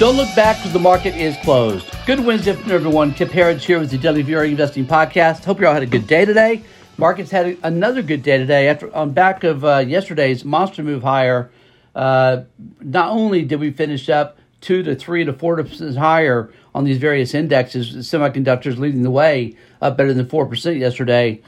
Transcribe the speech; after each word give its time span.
Don't 0.00 0.16
look 0.16 0.34
back 0.34 0.56
because 0.56 0.72
the 0.72 0.78
market 0.78 1.14
is 1.14 1.36
closed. 1.42 1.86
Good 2.06 2.20
Wednesday 2.20 2.52
afternoon, 2.52 2.74
everyone. 2.74 3.12
Kip 3.12 3.28
Herriage 3.28 3.66
here 3.66 3.78
with 3.78 3.90
the 3.90 3.98
Daily 3.98 4.22
Investing 4.50 4.86
Podcast. 4.86 5.44
Hope 5.44 5.60
you 5.60 5.66
all 5.66 5.74
had 5.74 5.82
a 5.82 5.86
good 5.86 6.06
day 6.06 6.24
today. 6.24 6.62
Markets 6.96 7.30
had 7.30 7.58
another 7.62 8.00
good 8.00 8.22
day 8.22 8.38
today. 8.38 8.68
After 8.68 8.90
on 8.96 9.10
back 9.10 9.44
of 9.44 9.62
uh, 9.62 9.84
yesterday's 9.86 10.42
monster 10.42 10.82
move 10.82 11.02
higher, 11.02 11.50
uh, 11.94 12.44
not 12.80 13.10
only 13.10 13.42
did 13.42 13.60
we 13.60 13.72
finish 13.72 14.08
up 14.08 14.38
two 14.62 14.82
to 14.84 14.94
three 14.94 15.22
to 15.26 15.34
four 15.34 15.62
percent 15.62 15.98
higher 15.98 16.50
on 16.74 16.84
these 16.84 16.96
various 16.96 17.34
indexes, 17.34 17.94
semiconductors 18.08 18.78
leading 18.78 19.02
the 19.02 19.10
way 19.10 19.54
up 19.82 19.98
better 19.98 20.14
than 20.14 20.26
four 20.26 20.46
percent 20.46 20.78
yesterday. 20.78 21.42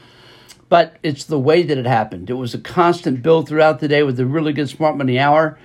But 0.69 0.97
it's 1.01 1.23
the 1.23 1.39
way 1.39 1.63
that 1.63 1.79
it 1.79 1.87
happened. 1.87 2.29
It 2.29 2.33
was 2.33 2.53
a 2.53 2.59
constant 2.59 3.23
build 3.23 3.49
throughout 3.49 3.79
the 3.79 3.87
day 3.87 4.03
with 4.03 4.19
a 4.19 4.27
really 4.27 4.53
good 4.53 4.69
smart 4.69 4.95
money 4.95 5.17
hour. 5.17 5.57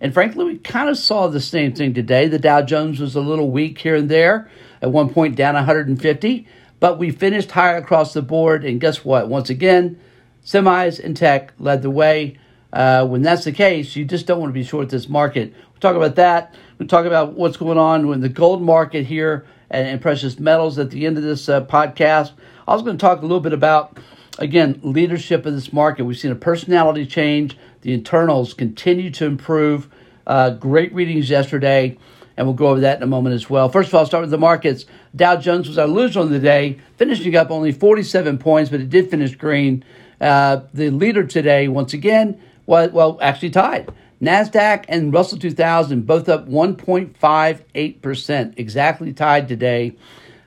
And 0.00 0.12
frankly, 0.12 0.44
we 0.44 0.58
kind 0.58 0.88
of 0.88 0.98
saw 0.98 1.28
the 1.28 1.40
same 1.40 1.72
thing 1.72 1.94
today. 1.94 2.28
The 2.28 2.38
Dow 2.38 2.62
Jones 2.62 3.00
was 3.00 3.14
a 3.14 3.20
little 3.20 3.50
weak 3.50 3.78
here 3.78 3.96
and 3.96 4.08
there, 4.08 4.50
at 4.82 4.90
one 4.90 5.08
point 5.08 5.36
down 5.36 5.54
150, 5.54 6.46
but 6.80 6.98
we 6.98 7.10
finished 7.10 7.52
higher 7.52 7.76
across 7.76 8.12
the 8.12 8.22
board. 8.22 8.64
And 8.64 8.80
guess 8.80 9.04
what? 9.04 9.28
Once 9.28 9.50
again, 9.50 9.98
semis 10.44 11.02
and 11.02 11.16
tech 11.16 11.52
led 11.58 11.82
the 11.82 11.90
way. 11.90 12.38
Uh, 12.72 13.06
when 13.06 13.22
that's 13.22 13.44
the 13.44 13.52
case, 13.52 13.94
you 13.94 14.04
just 14.04 14.26
don't 14.26 14.40
want 14.40 14.50
to 14.50 14.54
be 14.54 14.64
short 14.64 14.88
this 14.88 15.08
market. 15.08 15.54
We'll 15.54 15.80
talk 15.80 15.96
about 15.96 16.16
that. 16.16 16.54
We'll 16.78 16.88
talk 16.88 17.06
about 17.06 17.34
what's 17.34 17.56
going 17.56 17.78
on 17.78 18.12
in 18.12 18.20
the 18.20 18.28
gold 18.28 18.60
market 18.60 19.06
here 19.06 19.46
and, 19.70 19.86
and 19.86 20.00
precious 20.00 20.40
metals 20.40 20.78
at 20.78 20.90
the 20.90 21.06
end 21.06 21.16
of 21.16 21.22
this 21.22 21.48
uh, 21.48 21.64
podcast. 21.64 22.32
I 22.66 22.74
was 22.74 22.82
going 22.82 22.96
to 22.96 23.00
talk 23.00 23.20
a 23.20 23.22
little 23.22 23.40
bit 23.40 23.52
about, 23.52 23.98
again, 24.38 24.80
leadership 24.82 25.46
of 25.46 25.54
this 25.54 25.72
market. 25.72 26.04
We've 26.04 26.18
seen 26.18 26.32
a 26.32 26.36
personality 26.36 27.06
change. 27.06 27.56
The 27.84 27.92
internals 27.92 28.54
continue 28.54 29.10
to 29.10 29.26
improve. 29.26 29.88
Uh, 30.26 30.50
great 30.50 30.92
readings 30.94 31.28
yesterday, 31.28 31.98
and 32.34 32.46
we'll 32.46 32.56
go 32.56 32.68
over 32.68 32.80
that 32.80 32.96
in 32.96 33.02
a 33.02 33.06
moment 33.06 33.34
as 33.34 33.50
well. 33.50 33.68
First 33.68 33.88
of 33.88 33.94
all, 33.94 34.00
I'll 34.00 34.06
start 34.06 34.22
with 34.22 34.30
the 34.30 34.38
markets. 34.38 34.86
Dow 35.14 35.36
Jones 35.36 35.68
was 35.68 35.76
our 35.76 35.86
loser 35.86 36.20
on 36.20 36.30
the 36.30 36.38
day, 36.38 36.78
finishing 36.96 37.36
up 37.36 37.50
only 37.50 37.72
47 37.72 38.38
points, 38.38 38.70
but 38.70 38.80
it 38.80 38.88
did 38.88 39.10
finish 39.10 39.36
green. 39.36 39.84
Uh, 40.18 40.62
the 40.72 40.88
leader 40.88 41.24
today, 41.24 41.68
once 41.68 41.92
again, 41.92 42.40
was, 42.64 42.90
well, 42.90 43.18
actually 43.20 43.50
tied. 43.50 43.92
NASDAQ 44.22 44.86
and 44.88 45.12
Russell 45.12 45.38
2000 45.38 46.06
both 46.06 46.30
up 46.30 46.48
1.58%, 46.48 48.54
exactly 48.56 49.12
tied 49.12 49.46
today. 49.46 49.94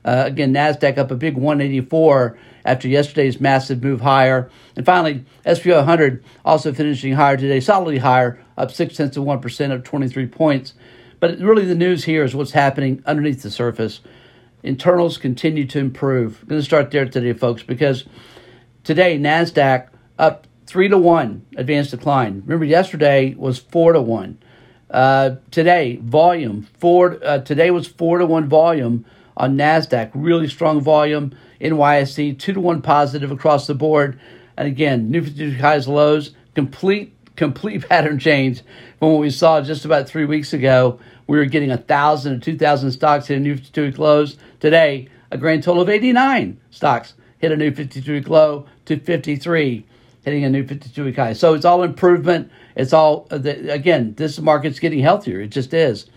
Uh, 0.08 0.24
again, 0.26 0.54
NASDAQ 0.54 0.98
up 0.98 1.12
a 1.12 1.16
big 1.16 1.36
184 1.36 2.40
after 2.64 2.88
yesterday's 2.88 3.42
massive 3.42 3.84
move 3.84 4.00
higher. 4.00 4.50
And 4.78 4.86
finally, 4.86 5.26
SP 5.44 5.68
100 5.68 6.24
also 6.46 6.72
finishing 6.72 7.12
higher 7.12 7.36
today, 7.36 7.60
solidly 7.60 7.98
higher, 7.98 8.42
up 8.58 8.72
six 8.72 8.96
tenths 8.96 9.18
of 9.18 9.26
1%, 9.26 9.72
up 9.72 9.84
23 9.84 10.28
points. 10.28 10.76
But 11.20 11.40
really, 11.40 11.66
the 11.66 11.76
news 11.76 12.06
here 12.06 12.24
is 12.24 12.34
what's 12.34 12.52
happening 12.52 13.04
underneath 13.06 13.44
the 13.44 13.52
surface. 13.52 14.00
Internals 14.64 15.18
continue 15.18 15.66
to 15.68 15.80
improve. 15.80 16.40
I'm 16.42 16.48
going 16.48 16.62
to 16.62 16.66
start 16.66 16.90
there 16.92 17.06
today, 17.06 17.34
folks, 17.34 17.64
because 17.64 18.06
today, 18.86 19.20
NASDAQ 19.20 19.90
up 20.18 20.48
3 20.68 20.88
to 20.88 20.98
1, 20.98 21.48
advanced 21.58 21.92
decline. 21.92 22.44
Remember, 22.46 22.64
yesterday 22.64 23.34
was 23.34 23.60
4 23.60 23.92
to 23.92 24.02
1. 24.02 24.38
Uh, 24.90 25.36
today, 25.52 25.98
volume, 25.98 26.66
four, 26.80 27.20
uh, 27.22 27.40
today 27.40 27.72
was 27.72 27.88
4 27.88 28.20
to 28.20 28.26
1 28.26 28.48
volume 28.48 29.06
on 29.38 29.58
NASDAQ. 29.58 30.12
Really 30.14 30.50
strong 30.50 30.82
volume. 30.82 31.34
NYSE, 31.62 32.38
2 32.38 32.54
to 32.54 32.60
1 32.60 32.82
positive 32.82 33.32
across 33.32 33.68
the 33.68 33.74
board. 33.74 34.20
And 34.58 34.68
again, 34.68 35.10
new 35.10 35.24
52 35.24 35.58
highs, 35.62 35.88
lows, 35.88 36.32
complete 36.56 37.14
complete 37.38 37.88
pattern 37.90 38.20
change 38.20 38.64
from 39.00 39.14
what 39.14 39.22
we 39.22 39.30
saw 39.30 39.62
just 39.62 39.86
about 39.86 40.10
three 40.10 40.26
weeks 40.26 40.52
ago. 40.52 41.00
We 41.28 41.38
were 41.38 41.46
getting 41.46 41.72
a 41.72 41.78
thousand 41.78 42.42
to 42.42 42.52
two 42.52 42.58
thousand 42.58 42.92
stocks 42.92 43.28
hit 43.28 43.38
a 43.38 43.39
new 43.39 43.56
52 43.56 43.86
week 43.86 44.00
lows. 44.00 44.38
Today, 44.60 45.08
a 45.32 45.38
grand 45.38 45.64
total 45.64 45.84
of 45.84 45.90
89 45.90 46.60
stocks 46.72 47.14
hit 47.38 47.52
a 47.52 47.58
new 47.58 47.72
52 47.72 48.11
week 48.11 48.28
low 48.28 48.66
to 48.86 49.00
53, 49.00 49.86
hitting 50.23 50.44
a 50.44 50.50
new 50.50 50.66
52 50.66 51.06
week 51.06 51.16
high. 51.16 51.34
So 51.34 51.54
it's 51.54 51.66
all 51.66 51.84
improvement. 51.84 52.52
It's 52.76 52.94
all 52.94 53.28
uh, 53.32 53.36
again. 53.36 54.16
This 54.16 54.40
market's 54.40 54.80
getting 54.80 55.00
healthier. 55.00 55.42
It 55.42 55.50
just 55.50 55.73
is. 55.73 56.08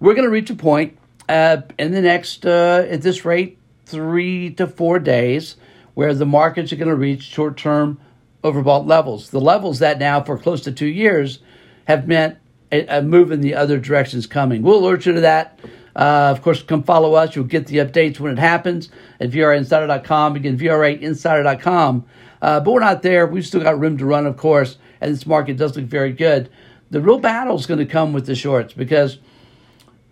We're 0.00 0.14
going 0.14 0.26
to 0.26 0.30
reach 0.30 0.50
a 0.50 0.54
point 0.54 0.98
uh, 1.28 1.58
in 1.78 1.92
the 1.92 2.00
next 2.00 2.46
uh, 2.46 2.86
at 2.88 3.02
this 3.02 3.24
rate 3.24 3.58
three 3.84 4.50
to 4.50 4.66
four 4.66 4.98
days 4.98 5.56
where 5.94 6.12
the 6.14 6.26
markets 6.26 6.72
are 6.72 6.76
going 6.76 6.88
to 6.88 6.96
reach 6.96 7.22
short 7.22 7.56
term 7.56 7.98
overbought 8.44 8.86
levels. 8.86 9.30
The 9.30 9.40
levels 9.40 9.78
that 9.78 9.98
now 9.98 10.22
for 10.22 10.38
close 10.38 10.60
to 10.62 10.72
two 10.72 10.86
years 10.86 11.40
have 11.86 12.06
meant 12.06 12.38
a, 12.70 12.98
a 12.98 13.02
move 13.02 13.32
in 13.32 13.40
the 13.40 13.54
other 13.54 13.78
directions 13.78 14.26
coming. 14.26 14.62
We'll 14.62 14.78
alert 14.78 15.06
you 15.06 15.12
to 15.14 15.20
that. 15.20 15.58
Uh, 15.94 16.30
of 16.30 16.42
course, 16.42 16.62
come 16.62 16.82
follow 16.82 17.14
us. 17.14 17.34
You'll 17.34 17.46
get 17.46 17.66
the 17.66 17.78
updates 17.78 18.20
when 18.20 18.32
it 18.32 18.38
happens 18.38 18.90
at 19.18 19.30
VRAinsider.com. 19.30 20.36
Again, 20.36 20.58
VRAinsider.com. 20.58 22.04
Uh, 22.42 22.60
but 22.60 22.70
we're 22.70 22.80
not 22.80 23.02
there. 23.02 23.26
We've 23.26 23.46
still 23.46 23.62
got 23.62 23.80
room 23.80 23.96
to 23.98 24.04
run, 24.04 24.26
of 24.26 24.36
course, 24.36 24.76
and 25.00 25.12
this 25.12 25.26
market 25.26 25.56
does 25.56 25.74
look 25.76 25.86
very 25.86 26.12
good. 26.12 26.50
The 26.90 27.00
real 27.00 27.18
battle 27.18 27.56
is 27.56 27.66
going 27.66 27.80
to 27.80 27.86
come 27.86 28.12
with 28.12 28.26
the 28.26 28.34
shorts 28.34 28.74
because 28.74 29.18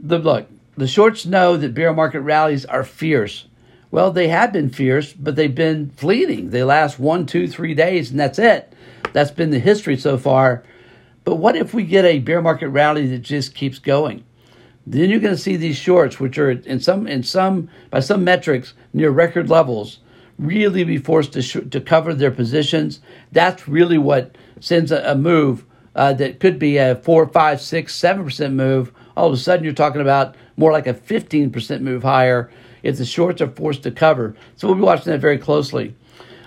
the 0.01 0.19
look, 0.19 0.49
the 0.77 0.89
shorts 0.89 1.25
know 1.25 1.57
that 1.57 1.75
bear 1.75 1.93
market 1.93 2.21
rallies 2.21 2.65
are 2.65 2.85
fierce. 2.85 3.47
Well, 3.91 4.11
they 4.11 4.29
have 4.29 4.53
been 4.53 4.71
fierce, 4.71 5.13
but 5.13 5.37
they've 5.37 5.55
been 5.55 5.91
fleeting. 5.91 6.51
They 6.51 6.65
last 6.65 6.99
one, 6.99 7.27
two, 7.27 7.47
three 7.47 7.75
days, 7.75 8.11
and 8.11 8.19
that's 8.19 8.41
it. 8.41 8.73
That's 9.13 9.31
been 9.31 9.51
the 9.51 9.61
history 9.61 9.97
so 9.97 10.19
far. 10.19 10.65
But 11.23 11.37
what 11.37 11.57
if 11.57 11.73
we 11.73 11.85
get 11.85 12.05
a 12.05 12.19
bear 12.19 12.43
market 12.43 12.69
rally 12.69 13.07
that 13.09 13.19
just 13.19 13.55
keeps 13.55 13.79
going? 13.79 14.25
Then 14.87 15.09
you're 15.09 15.21
going 15.21 15.37
to 15.37 15.41
see 15.41 15.57
these 15.57 15.77
shorts, 15.77 16.19
which 16.19 16.37
are 16.39 16.51
in 16.51 16.81
some, 16.81 17.07
in 17.07 17.23
some, 17.23 17.71
by 17.91 18.01
some 18.01 18.25
metrics, 18.25 18.75
near 18.93 19.11
record 19.11 19.49
levels, 19.49 20.01
really 20.39 20.85
be 20.85 20.99
forced 20.99 21.33
to 21.35 21.43
sh- 21.43 21.71
to 21.71 21.81
cover 21.81 22.13
their 22.13 22.31
positions. 22.31 23.01
That's 23.33 23.69
really 23.69 23.97
what 23.97 24.37
sends 24.61 24.91
a, 24.93 25.13
a 25.13 25.15
move 25.15 25.65
uh, 25.95 26.13
that 26.15 26.41
could 26.41 26.59
be 26.59 26.77
a 26.77 26.97
four, 26.97 27.27
five, 27.29 27.61
six, 27.61 27.95
seven 27.95 28.25
percent 28.25 28.55
move. 28.55 28.93
All 29.17 29.29
of 29.29 29.33
a 29.33 29.37
sudden, 29.37 29.65
you're 29.65 29.75
talking 29.75 30.01
about 30.01 30.37
more 30.57 30.73
like 30.73 30.87
a 30.87 30.95
fifteen 30.95 31.51
percent 31.51 31.83
move 31.83 32.03
higher 32.03 32.51
if 32.83 32.99
the 32.99 33.05
shorts 33.05 33.41
are 33.41 33.49
forced 33.49 33.83
to 33.85 33.91
cover. 33.91 34.37
So 34.57 34.69
we'll 34.69 34.77
be 34.77 34.83
watching 34.83 35.13
that 35.13 35.21
very 35.21 35.39
closely. 35.39 35.95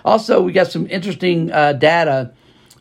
Also, 0.04 0.40
we 0.40 0.52
got 0.52 0.70
some 0.70 0.86
interesting 0.88 1.50
uh, 1.52 1.74
data. 1.74 2.32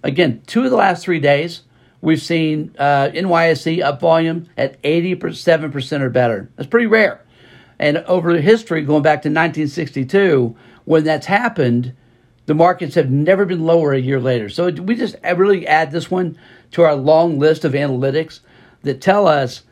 Again, 0.04 0.42
two 0.46 0.64
of 0.64 0.70
the 0.70 0.78
last 0.78 1.04
three 1.04 1.20
days, 1.20 1.64
we've 2.00 2.22
seen 2.22 2.74
uh, 2.78 3.10
NYSE 3.14 3.84
up 3.84 4.00
volume 4.00 4.48
at 4.58 4.82
87% 4.84 6.02
or 6.02 6.10
better. 6.10 6.50
That's 6.56 6.70
pretty 6.70 6.86
rare. 6.86 7.26
And 7.80 7.98
over 8.00 8.36
history, 8.40 8.84
going 8.84 9.04
back 9.04 9.24
to 9.24 9.30
1962, 9.30 10.56
when 10.86 11.04
that's 11.04 11.26
happened, 11.26 11.94
the 12.46 12.56
markets 12.56 12.96
have 12.96 13.12
never 13.12 13.46
been 13.46 13.66
lower 13.66 13.94
a 13.94 14.00
year 14.00 14.20
later. 14.20 14.50
So 14.50 14.70
we 14.70 14.96
just 14.96 15.16
really 15.36 15.68
add 15.68 15.92
this 15.92 16.10
one 16.10 16.38
to 16.72 16.84
our 16.84 16.96
long 16.96 17.40
list 17.40 17.66
of 17.66 17.74
analytics 17.74 18.40
that 18.84 19.02
tell 19.02 19.28
us 19.28 19.64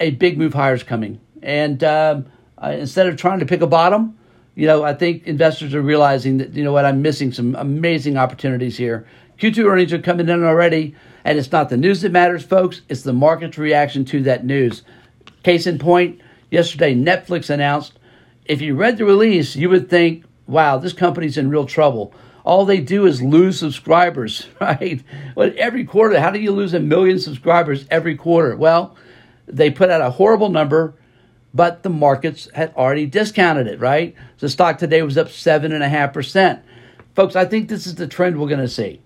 a 0.00 0.10
big 0.12 0.38
move 0.38 0.54
higher 0.54 0.74
is 0.74 0.82
coming. 0.82 1.20
And 1.42 1.82
um, 1.84 2.26
uh, 2.62 2.70
instead 2.70 3.06
of 3.06 3.16
trying 3.16 3.40
to 3.40 3.46
pick 3.46 3.60
a 3.60 3.66
bottom, 3.66 4.18
you 4.54 4.66
know, 4.66 4.82
I 4.82 4.94
think 4.94 5.26
investors 5.26 5.74
are 5.74 5.82
realizing 5.82 6.38
that, 6.38 6.54
you 6.54 6.64
know 6.64 6.72
what, 6.72 6.84
I'm 6.84 7.00
missing 7.00 7.32
some 7.32 7.54
amazing 7.54 8.16
opportunities 8.16 8.76
here. 8.76 9.06
Q2 9.38 9.64
earnings 9.64 9.92
are 9.92 10.00
coming 10.00 10.28
in 10.28 10.42
already, 10.42 10.96
and 11.24 11.38
it's 11.38 11.52
not 11.52 11.68
the 11.68 11.76
news 11.76 12.00
that 12.00 12.10
matters, 12.10 12.44
folks. 12.44 12.80
It's 12.88 13.02
the 13.02 13.12
market's 13.12 13.56
reaction 13.56 14.04
to 14.06 14.22
that 14.24 14.44
news. 14.44 14.82
Case 15.44 15.66
in 15.66 15.78
point, 15.78 16.20
yesterday, 16.50 16.94
Netflix 16.94 17.50
announced 17.50 17.98
if 18.46 18.60
you 18.60 18.74
read 18.74 18.96
the 18.96 19.04
release, 19.04 19.54
you 19.54 19.68
would 19.68 19.88
think, 19.88 20.24
wow, 20.46 20.78
this 20.78 20.92
company's 20.92 21.38
in 21.38 21.50
real 21.50 21.66
trouble. 21.66 22.12
All 22.44 22.64
they 22.64 22.80
do 22.80 23.06
is 23.06 23.22
lose 23.22 23.58
subscribers, 23.58 24.48
right? 24.60 25.04
Well, 25.36 25.52
every 25.56 25.84
quarter, 25.84 26.18
how 26.18 26.30
do 26.30 26.40
you 26.40 26.50
lose 26.50 26.74
a 26.74 26.80
million 26.80 27.20
subscribers 27.20 27.86
every 27.90 28.16
quarter? 28.16 28.56
Well, 28.56 28.96
they 29.48 29.70
put 29.70 29.90
out 29.90 30.00
a 30.00 30.10
horrible 30.10 30.48
number 30.48 30.94
but 31.54 31.82
the 31.82 31.90
markets 31.90 32.48
had 32.54 32.74
already 32.74 33.06
discounted 33.06 33.66
it, 33.66 33.80
right? 33.80 34.14
The 34.38 34.48
stock 34.48 34.78
today 34.78 35.02
was 35.02 35.16
up 35.16 35.28
7.5%. 35.28 36.60
Folks, 37.14 37.36
I 37.36 37.44
think 37.46 37.68
this 37.68 37.86
is 37.86 37.94
the 37.94 38.06
trend 38.06 38.38
we're 38.38 38.48
going 38.48 38.60
to 38.60 38.68
see, 38.68 39.00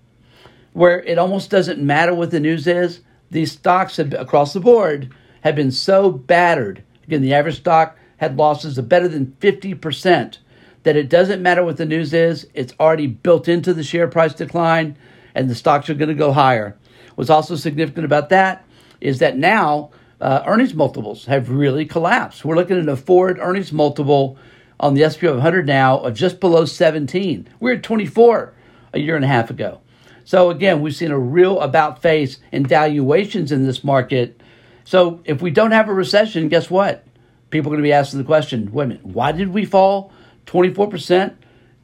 where 0.72 1.02
it 1.02 1.18
almost 1.18 1.50
doesn't 1.50 1.80
matter 1.80 2.14
what 2.14 2.30
the 2.30 2.40
news 2.40 2.66
is. 2.66 3.00
These 3.30 3.52
stocks 3.52 3.96
have, 3.96 4.12
across 4.12 4.52
the 4.52 4.60
board 4.60 5.14
have 5.42 5.56
been 5.56 5.70
so 5.70 6.10
battered. 6.10 6.84
Again, 7.04 7.22
the 7.22 7.34
average 7.34 7.58
stock 7.58 7.96
had 8.18 8.36
losses 8.36 8.76
of 8.76 8.88
better 8.88 9.08
than 9.08 9.36
50%, 9.40 10.38
that 10.82 10.96
it 10.96 11.08
doesn't 11.08 11.42
matter 11.42 11.64
what 11.64 11.76
the 11.76 11.86
news 11.86 12.12
is. 12.12 12.46
It's 12.54 12.74
already 12.78 13.06
built 13.06 13.48
into 13.48 13.72
the 13.72 13.82
share 13.82 14.08
price 14.08 14.34
decline, 14.34 14.96
and 15.34 15.48
the 15.48 15.54
stocks 15.54 15.88
are 15.88 15.94
going 15.94 16.08
to 16.08 16.14
go 16.14 16.32
higher. 16.32 16.76
What's 17.14 17.30
also 17.30 17.56
significant 17.56 18.04
about 18.04 18.28
that 18.30 18.66
is 19.00 19.20
that 19.20 19.36
now 19.36 19.90
uh, 20.22 20.44
earnings 20.46 20.72
multiples 20.72 21.24
have 21.26 21.50
really 21.50 21.84
collapsed. 21.84 22.44
We're 22.44 22.54
looking 22.54 22.78
at 22.78 22.88
a 22.88 22.96
forward 22.96 23.38
earnings 23.40 23.72
multiple 23.72 24.38
on 24.78 24.94
the 24.94 25.10
SP 25.10 25.24
100 25.24 25.66
now 25.66 25.98
of 25.98 26.14
just 26.14 26.38
below 26.38 26.64
17. 26.64 27.48
We 27.58 27.70
we're 27.70 27.76
at 27.76 27.82
24 27.82 28.54
a 28.92 29.00
year 29.00 29.16
and 29.16 29.24
a 29.24 29.28
half 29.28 29.50
ago. 29.50 29.80
So 30.24 30.50
again, 30.50 30.80
we've 30.80 30.94
seen 30.94 31.10
a 31.10 31.18
real 31.18 31.60
about 31.60 32.02
face 32.02 32.38
in 32.52 32.64
valuations 32.64 33.50
in 33.50 33.66
this 33.66 33.82
market. 33.82 34.40
So 34.84 35.20
if 35.24 35.42
we 35.42 35.50
don't 35.50 35.72
have 35.72 35.88
a 35.88 35.94
recession, 35.94 36.48
guess 36.48 36.70
what? 36.70 37.04
People 37.50 37.72
are 37.72 37.74
going 37.74 37.82
to 37.82 37.88
be 37.88 37.92
asking 37.92 38.20
the 38.20 38.24
question 38.24 38.70
wait 38.72 38.84
a 38.84 38.88
minute, 38.88 39.04
why 39.04 39.32
did 39.32 39.48
we 39.48 39.64
fall 39.64 40.12
24% 40.46 41.34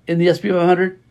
in 0.07 0.19
the 0.19 0.33
SP 0.33 0.55
500? 0.55 1.03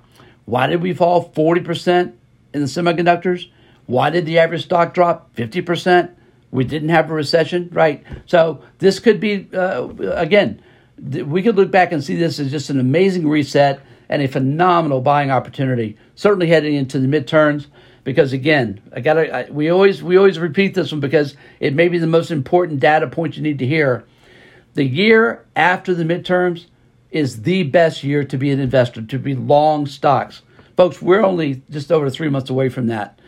Why 0.46 0.68
did 0.68 0.82
we 0.82 0.94
fall 0.94 1.30
40% 1.32 2.14
in 2.54 2.62
the 2.62 2.68
semiconductors? 2.68 3.50
Why 3.86 4.12
did 4.12 4.26
the 4.26 4.40
average 4.40 4.64
stock 4.64 4.94
drop 4.94 5.36
50%? 5.36 6.14
We 6.52 6.64
didn't 6.64 6.90
have 6.90 7.10
a 7.10 7.14
recession, 7.14 7.70
right? 7.72 8.04
So 8.26 8.62
this 8.80 9.00
could 9.00 9.20
be, 9.20 9.48
uh, 9.54 9.88
again, 10.14 10.62
we 10.98 11.42
could 11.42 11.56
look 11.56 11.72
back 11.72 11.92
and 11.92 12.04
see 12.04 12.16
this 12.16 12.40
as 12.40 12.52
just 12.52 12.70
an 12.70 12.80
amazing 12.80 13.28
reset 13.28 13.82
and 14.10 14.22
a 14.22 14.28
phenomenal 14.28 15.02
buying 15.02 15.32
opportunity. 15.32 15.98
Certainly 16.16 16.48
heading 16.48 16.76
into 16.76 17.00
the 17.00 17.08
midterms, 17.08 17.68
because 18.04 18.32
again, 18.32 18.80
I 18.94 19.02
gotta. 19.02 19.48
we 19.52 19.70
always 19.70 20.02
we 20.02 20.18
always 20.18 20.40
repeat 20.40 20.74
this 20.74 20.92
one 20.92 21.02
because 21.02 21.36
it 21.60 21.76
may 21.76 21.90
be 21.90 21.98
the 21.98 22.08
most 22.08 22.32
important 22.32 22.80
data 22.80 23.08
point 23.08 23.36
you 23.36 23.44
need 23.44 23.60
to 23.60 23.68
hear. 23.68 24.06
The 24.76 24.86
year 24.86 25.46
after 25.56 25.94
the 25.94 26.04
midterms 26.04 26.68
is 27.12 27.42
the 27.42 27.64
best 27.64 28.04
year 28.04 28.24
to 28.24 28.38
be 28.38 28.52
an 28.52 28.60
investor, 28.60 29.02
to 29.02 29.20
be 29.20 29.36
long 29.36 29.86
stocks, 29.86 30.42
folks. 30.78 31.02
We're 31.02 31.24
only 31.24 31.62
just 31.70 31.92
over 31.92 32.10
three 32.10 32.30
months 32.30 32.50
away 32.50 32.70
from 32.70 32.88
that. 32.88 33.20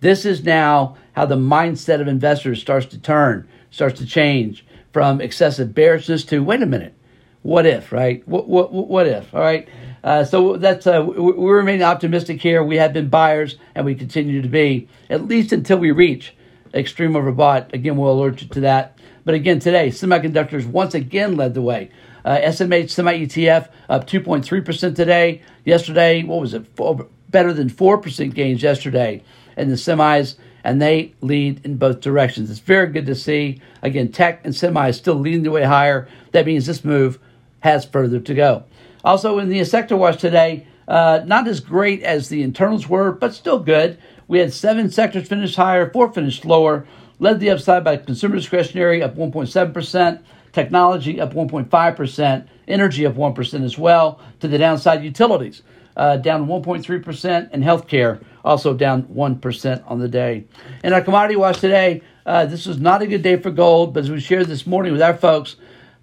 This 0.00 0.24
is 0.24 0.44
now 0.44 0.96
how 1.12 1.26
the 1.26 1.36
mindset 1.36 2.00
of 2.00 2.08
investors 2.08 2.60
starts 2.60 2.86
to 2.86 2.98
turn, 2.98 3.48
starts 3.70 3.98
to 3.98 4.06
change 4.06 4.64
from 4.92 5.20
excessive 5.20 5.74
bearishness 5.74 6.24
to 6.24 6.42
wait 6.42 6.62
a 6.62 6.66
minute, 6.66 6.94
what 7.42 7.66
if, 7.66 7.92
right? 7.92 8.26
What 8.26 8.48
what 8.48 8.72
what 8.72 9.06
if? 9.06 9.32
All 9.34 9.40
right. 9.40 9.68
Uh, 10.02 10.24
so 10.24 10.56
that's 10.56 10.86
uh, 10.86 11.04
we, 11.04 11.50
remain 11.50 11.82
optimistic 11.82 12.40
here. 12.40 12.62
We 12.62 12.76
have 12.76 12.92
been 12.92 13.08
buyers, 13.08 13.56
and 13.74 13.84
we 13.86 13.94
continue 13.94 14.42
to 14.42 14.48
be 14.48 14.88
at 15.08 15.26
least 15.26 15.52
until 15.52 15.78
we 15.78 15.90
reach 15.90 16.34
extreme 16.74 17.12
overbought. 17.12 17.72
Again, 17.72 17.96
we'll 17.96 18.12
alert 18.12 18.42
you 18.42 18.48
to 18.48 18.60
that. 18.60 18.98
But 19.24 19.34
again, 19.34 19.60
today 19.60 19.88
semiconductors 19.88 20.66
once 20.66 20.94
again 20.94 21.36
led 21.36 21.54
the 21.54 21.62
way. 21.62 21.90
Uh, 22.24 22.38
SMH 22.38 22.90
Semi 22.90 23.26
ETF 23.26 23.68
up 23.88 24.06
2.3% 24.06 24.94
today. 24.94 25.42
Yesterday, 25.64 26.24
what 26.24 26.40
was 26.40 26.54
it? 26.54 26.66
Four, 26.74 27.06
better 27.30 27.52
than 27.52 27.70
4% 27.70 28.34
gains 28.34 28.62
yesterday 28.62 29.22
in 29.58 29.68
the 29.68 29.74
semis, 29.74 30.36
and 30.64 30.80
they 30.80 31.14
lead 31.20 31.64
in 31.64 31.76
both 31.76 32.00
directions. 32.00 32.50
It's 32.50 32.60
very 32.60 32.88
good 32.88 33.06
to 33.06 33.14
see. 33.14 33.60
Again, 33.82 34.10
tech 34.10 34.44
and 34.44 34.54
semis 34.54 34.94
still 34.94 35.14
leading 35.14 35.42
the 35.42 35.50
way 35.50 35.64
higher. 35.64 36.08
That 36.32 36.46
means 36.46 36.66
this 36.66 36.84
move 36.84 37.18
has 37.60 37.84
further 37.84 38.20
to 38.20 38.34
go. 38.34 38.64
Also, 39.04 39.38
in 39.38 39.48
the 39.48 39.64
sector 39.64 39.96
watch 39.96 40.20
today, 40.20 40.66
uh, 40.86 41.20
not 41.26 41.46
as 41.46 41.60
great 41.60 42.02
as 42.02 42.28
the 42.28 42.42
internals 42.42 42.88
were, 42.88 43.12
but 43.12 43.34
still 43.34 43.58
good. 43.58 43.98
We 44.26 44.38
had 44.38 44.52
seven 44.52 44.90
sectors 44.90 45.28
finish 45.28 45.56
higher, 45.56 45.90
four 45.90 46.12
finished 46.12 46.44
lower. 46.44 46.86
Led 47.18 47.40
the 47.40 47.50
upside 47.50 47.84
by 47.84 47.96
consumer 47.96 48.36
discretionary 48.36 49.02
up 49.02 49.16
1.7%, 49.16 50.22
technology 50.52 51.20
up 51.20 51.34
1.5%, 51.34 52.46
energy 52.68 53.06
up 53.06 53.14
1% 53.14 53.64
as 53.64 53.76
well. 53.78 54.20
To 54.40 54.48
the 54.48 54.58
downside, 54.58 55.02
utilities 55.02 55.62
uh, 55.98 56.16
down 56.16 56.46
1.3%, 56.46 57.48
and 57.52 57.62
healthcare 57.62 58.22
also 58.44 58.72
down 58.72 59.02
1% 59.02 59.82
on 59.90 59.98
the 59.98 60.08
day. 60.08 60.44
In 60.84 60.92
our 60.92 61.02
commodity 61.02 61.36
watch 61.36 61.60
today, 61.60 62.02
uh, 62.24 62.46
this 62.46 62.66
was 62.66 62.78
not 62.78 63.02
a 63.02 63.06
good 63.06 63.22
day 63.22 63.36
for 63.36 63.50
gold, 63.50 63.92
but 63.92 64.04
as 64.04 64.10
we 64.10 64.20
shared 64.20 64.46
this 64.46 64.66
morning 64.66 64.92
with 64.92 65.02
our 65.02 65.16
folks, 65.16 65.56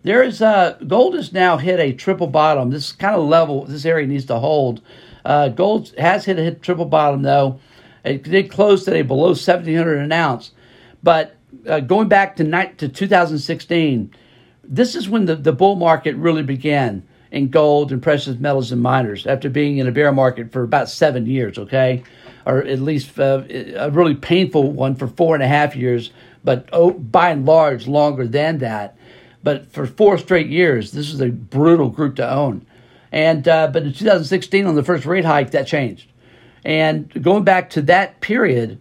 there 0.04 0.22
is 0.22 0.42
uh, 0.42 0.78
gold 0.86 1.16
has 1.16 1.34
now 1.34 1.58
hit 1.58 1.80
a 1.80 1.94
triple 1.94 2.28
bottom. 2.28 2.70
This 2.70 2.92
kind 2.92 3.16
of 3.16 3.24
level, 3.24 3.66
this 3.66 3.86
area 3.86 4.06
needs 4.06 4.26
to 4.26 4.38
hold. 4.38 4.82
Uh, 5.24 5.48
gold 5.48 5.94
has 5.98 6.26
hit 6.26 6.38
a 6.38 6.44
hit 6.44 6.62
triple 6.62 6.86
bottom 6.86 7.24
though. 7.24 7.60
It 8.04 8.22
did 8.22 8.52
close 8.52 8.86
today 8.86 9.02
below 9.02 9.30
1700 9.30 9.98
an 9.98 10.12
ounce, 10.12 10.52
but 11.02 11.38
uh, 11.68 11.80
going 11.80 12.08
back 12.08 12.36
to 12.36 12.44
night 12.44 12.78
to 12.80 12.88
2016, 12.88 14.14
this 14.64 14.94
is 14.94 15.10
when 15.10 15.26
the, 15.26 15.36
the 15.36 15.54
bull 15.54 15.76
market 15.76 16.16
really 16.16 16.44
began 16.44 17.08
in 17.36 17.50
gold 17.50 17.92
and 17.92 18.02
precious 18.02 18.40
metals 18.40 18.72
and 18.72 18.82
miners 18.82 19.28
after 19.28 19.50
being 19.50 19.78
in 19.78 19.88
a 19.88 19.92
bear 19.92 20.14
market 20.14 20.54
for 20.54 20.64
about 20.64 20.90
seven 20.90 21.26
years. 21.26 21.60
Okay, 21.60 22.02
or 22.46 22.64
at 22.64 22.80
least 22.80 23.20
uh, 23.20 23.44
a 23.76 23.92
really 23.92 24.16
painful 24.16 24.72
one 24.72 24.96
for 24.96 25.08
four 25.08 25.36
and 25.36 25.44
a 25.44 25.48
half 25.48 25.76
years, 25.76 26.12
but 26.46 26.70
oh, 26.72 26.92
by 26.92 27.32
and 27.32 27.46
large 27.46 27.88
longer 27.88 28.26
than 28.26 28.60
that. 28.60 28.98
But 29.44 29.72
for 29.72 29.86
four 29.86 30.18
straight 30.18 30.48
years, 30.48 30.94
this 30.94 31.14
is 31.14 31.20
a 31.20 31.28
brutal 31.30 31.90
group 31.90 32.16
to 32.16 32.28
own. 32.28 32.66
And 33.12 33.48
uh, 33.48 33.68
but 33.68 33.84
in 33.84 33.94
2016, 33.94 34.66
on 34.66 34.76
the 34.76 34.84
first 34.84 35.06
rate 35.06 35.26
hike, 35.26 35.52
that 35.52 35.68
changed. 35.68 36.10
And 36.64 37.22
going 37.22 37.44
back 37.44 37.70
to 37.72 37.82
that 37.84 38.22
period, 38.22 38.80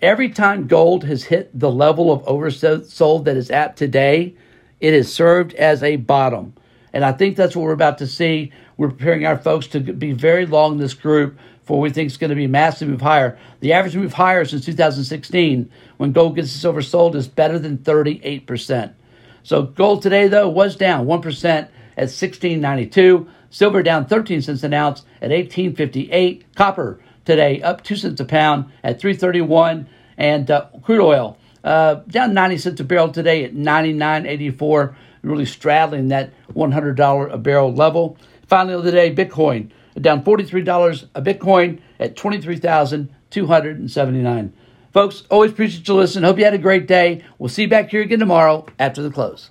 every 0.00 0.30
time 0.30 0.68
gold 0.68 1.04
has 1.04 1.24
hit 1.24 1.50
the 1.58 1.70
level 1.70 2.12
of 2.12 2.22
oversold 2.22 3.24
that 3.24 3.36
is 3.36 3.50
at 3.50 3.76
today, 3.76 4.36
it 4.78 4.94
has 4.94 5.12
served 5.12 5.54
as 5.54 5.82
a 5.82 5.96
bottom. 5.96 6.54
And 6.92 7.04
I 7.04 7.12
think 7.12 7.36
that's 7.36 7.54
what 7.54 7.62
we're 7.62 7.72
about 7.72 7.98
to 7.98 8.06
see. 8.06 8.52
We're 8.76 8.90
preparing 8.90 9.26
our 9.26 9.38
folks 9.38 9.66
to 9.68 9.80
be 9.80 10.12
very 10.12 10.46
long 10.46 10.72
in 10.72 10.78
this 10.78 10.94
group 10.94 11.38
for 11.64 11.78
what 11.78 11.84
we 11.84 11.90
think 11.90 12.06
is 12.08 12.16
going 12.16 12.30
to 12.30 12.36
be 12.36 12.44
a 12.44 12.48
massive 12.48 12.88
move 12.88 13.00
higher. 13.00 13.38
The 13.60 13.72
average 13.72 13.96
move 13.96 14.14
higher 14.14 14.44
since 14.44 14.64
2016, 14.64 15.70
when 15.98 16.12
gold 16.12 16.36
gets 16.36 16.64
oversold, 16.64 17.14
is 17.14 17.28
better 17.28 17.58
than 17.58 17.78
38%. 17.78 18.92
So 19.42 19.62
gold 19.62 20.02
today, 20.02 20.28
though, 20.28 20.48
was 20.48 20.76
down 20.76 21.06
1% 21.06 21.44
at 21.44 21.70
1692. 21.96 23.28
Silver 23.50 23.82
down 23.82 24.06
13 24.06 24.42
cents 24.42 24.62
an 24.62 24.74
ounce 24.74 25.00
at 25.20 25.30
1858. 25.30 26.54
Copper 26.54 27.00
today 27.24 27.62
up 27.62 27.82
2 27.84 27.96
cents 27.96 28.20
a 28.20 28.24
pound 28.24 28.66
at 28.82 29.00
331. 29.00 29.88
And 30.16 30.50
uh, 30.50 30.66
crude 30.82 31.00
oil 31.00 31.38
uh, 31.64 31.96
down 32.08 32.34
90 32.34 32.58
cents 32.58 32.80
a 32.80 32.84
barrel 32.84 33.10
today 33.10 33.44
at 33.44 33.54
99.84, 33.54 34.94
really 35.22 35.46
straddling 35.46 36.08
that 36.08 36.32
$100 36.54 37.32
a 37.32 37.38
barrel 37.38 37.72
level. 37.72 38.18
Finally, 38.46 38.82
the 38.82 38.92
day, 38.92 39.14
Bitcoin 39.14 39.70
down 40.00 40.24
$43 40.24 41.08
a 41.14 41.22
Bitcoin 41.22 41.80
at 41.98 42.16
23,279. 42.16 44.52
Folks, 44.92 45.22
always 45.30 45.52
appreciate 45.52 45.86
you 45.86 45.94
listening. 45.94 46.24
Hope 46.24 46.38
you 46.38 46.44
had 46.44 46.54
a 46.54 46.58
great 46.58 46.86
day. 46.86 47.22
We'll 47.38 47.48
see 47.48 47.62
you 47.62 47.68
back 47.68 47.90
here 47.90 48.02
again 48.02 48.18
tomorrow 48.18 48.66
after 48.78 49.02
the 49.02 49.10
close. 49.10 49.50